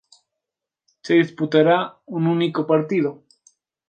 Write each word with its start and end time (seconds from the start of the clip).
Se 1.03 1.13
disputará 1.13 1.79
a 1.83 2.01
un 2.07 2.25
único 2.25 2.65
partido. 2.65 3.23